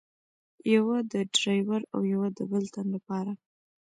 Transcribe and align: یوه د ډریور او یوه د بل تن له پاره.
یوه 0.75 0.97
د 1.11 1.13
ډریور 1.35 1.81
او 1.93 2.01
یوه 2.13 2.27
د 2.37 2.39
بل 2.51 2.63
تن 2.73 2.85
له 2.93 2.99
پاره. 3.07 3.33